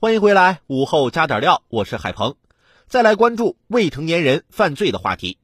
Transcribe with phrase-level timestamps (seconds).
[0.00, 2.36] 欢迎回来，午后加点料，我是海鹏。
[2.86, 5.38] 再来关注未成年人犯罪的话题。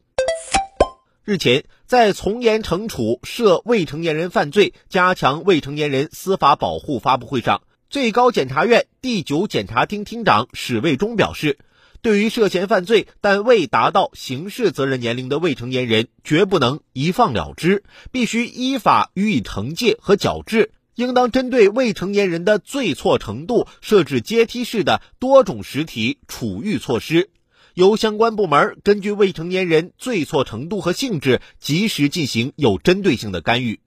[1.24, 11.58] 日前，在从严惩处涉未成年人犯罪、加强未成年人司法保护发布会上，最高检察院第九检察厅厅长史卫忠表示，
[12.00, 17.82] 对于涉嫌犯罪但未达到刑事责任年龄的未成年人，绝不能一放了之，
[18.12, 20.70] 必须依法予以惩戒和矫治。
[20.94, 27.30] 应当针对未成年人的罪错程度，设置阶梯式的多种实体处遇措施，
[27.74, 33.80] 由相关部门根据未成年人罪错程度和性质，及时进行有针对性的干预。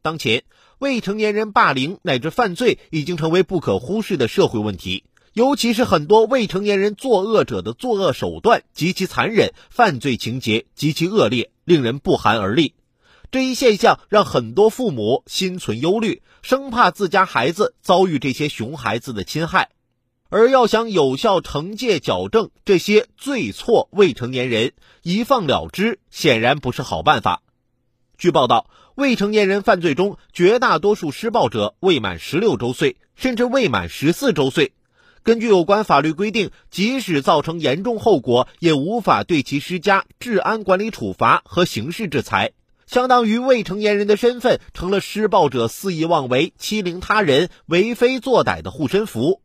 [0.00, 0.44] 当前，
[0.78, 12.74] 未成年人霸凌乃至犯罪已经成为不可忽视的社会问题，尤其是很多未成年人作恶者的作恶手段极其残忍，犯罪情节极其恶劣，令人不寒而栗。
[13.30, 19.68] 这一现象让很多父母心存忧虑，生怕自家孩子遭遇这些熊孩子的侵害。
[20.30, 27.42] 而要想有效惩戒矫正这些罪错未成年人，一放了之显然不是好办法。
[28.16, 34.72] 据报道，未成年人犯罪中，绝大多数施暴者未满十六周岁，甚至未满十四周岁。
[35.22, 42.52] 根据有关法律规定，即使造成严重后果，也无法对其施加治安管理处罚和刑事制裁。
[42.88, 49.42] 相当于未成年人的身份成了施暴者肆意妄为、欺凌他人、为非作歹的护身符。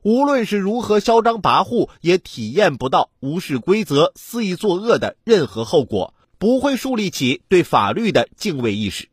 [0.00, 9.10] 无论是如何嚣张跋扈，也体验不到无视规则、肆意作恶的任何后果，不会树立起对法律的敬畏意识。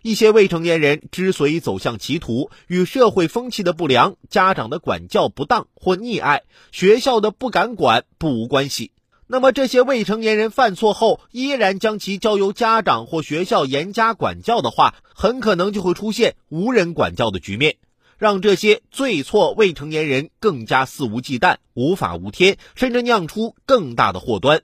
[0.00, 8.92] 一些未成年人之所以走向歧途，与社会风气的不良、家长的管教不当或溺爱、学校的不敢管不无关系。
[9.32, 17.76] 那么，这些未成年人犯错后，依然将其交由家长或学校严加管教的话，很可能就会出现无人管教的局面，
[18.18, 24.62] 让这些罪错未成年人更加肆无忌惮、无法无天，甚至酿出更大的祸端。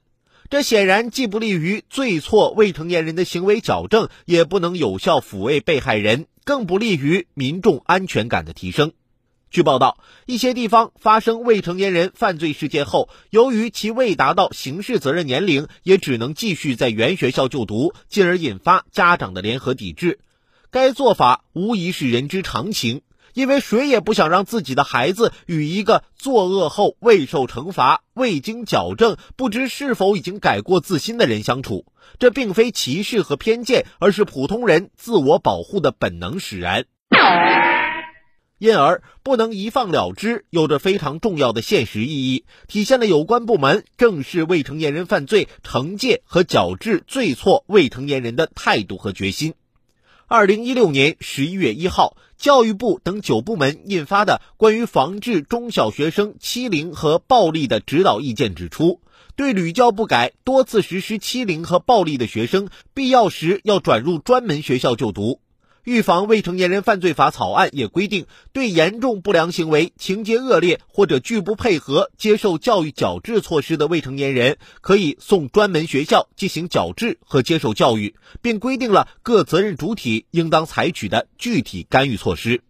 [0.50, 8.91] 这显然既不利于罪错未成年人的行为矫正，也不能有效抚慰被害人，更不利于民众安全感的提升。
[9.56, 9.97] 据报道，
[10.27, 20.19] 一些地方发生未成年人犯罪事件后，由于其未达到刑事责任年龄，也只能继续在原学校就读，进而引发家长的联合抵制。
[20.71, 23.00] 该做法无疑是人之常情，
[23.33, 31.87] 因为谁也不想让自己的孩子与一个作恶后未受惩罚、未经矫正、不知是否已经改过自新的人相处。
[32.19, 36.84] 这并非歧视和偏见，而是普通人自我保护的本能使然。
[38.59, 49.55] 因而不能一放了之，有着非常重要的现实意义，体现了有关部门正视未成年人犯罪、惩戒和矫治罪错未成年人的态度和决心。
[50.27, 59.00] 二零一六年十一月一号，教育部等九部门印发的《关于防治中小学生欺凌和暴力的指导意见》指出，
[59.37, 65.41] 对屡教不改、多次实施欺凌和暴力的学生，必要时要转入专门学校就读。
[65.87, 82.63] 预防未成年人犯罪法草案也规定，对严重不良行为、情节恶劣或者拒不配合接受教育矫治措施的未成年人，可以送专门学校进行矫治和接受教育，并规定了各责任主体应当采取的具体干预措施。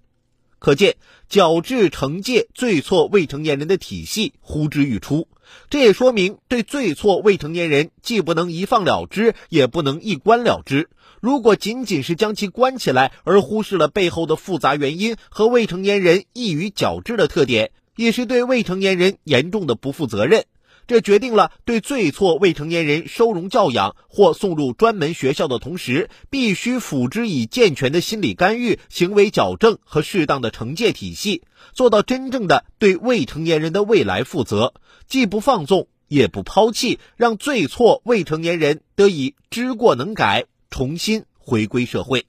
[0.58, 0.96] 可见，
[1.28, 5.28] 矫治惩戒罪错未成年人的体系呼之欲出。
[5.70, 10.88] 这也说明，对罪错未成年人，既不能一放了之，也不能一关了之。
[11.20, 20.46] 如果仅仅是将其关起来，而忽视了背后的复杂原因和未成年人易于矫治的特点，也是对未成年人严重的不负责任。
[20.86, 31.42] 这决定了对罪错未成年人收容教养或送入专门学校的同时，必须辅之以健全的心理干预、行为矫正和适当的惩戒体系，
[31.72, 34.74] 做到真正的对未成年人的未来负责，
[35.08, 40.46] 既不放纵，也不抛弃，让罪错未成年人得以知过能改。
[40.68, 42.26] 重新回归社会。